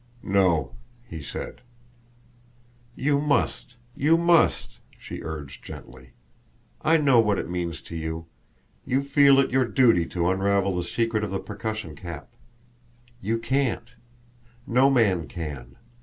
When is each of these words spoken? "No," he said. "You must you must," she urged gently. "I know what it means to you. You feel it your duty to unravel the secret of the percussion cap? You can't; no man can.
"No," 0.23 0.73
he 1.07 1.21
said. 1.21 1.61
"You 2.95 3.19
must 3.21 3.75
you 3.95 4.17
must," 4.17 4.79
she 4.97 5.21
urged 5.21 5.63
gently. 5.63 6.13
"I 6.81 6.97
know 6.97 7.19
what 7.19 7.37
it 7.37 7.47
means 7.47 7.81
to 7.81 7.95
you. 7.95 8.25
You 8.83 9.03
feel 9.03 9.37
it 9.39 9.51
your 9.51 9.65
duty 9.65 10.07
to 10.07 10.31
unravel 10.31 10.75
the 10.75 10.83
secret 10.83 11.23
of 11.23 11.29
the 11.29 11.39
percussion 11.39 11.95
cap? 11.95 12.31
You 13.21 13.37
can't; 13.37 13.91
no 14.65 14.89
man 14.89 15.27
can. 15.27 15.75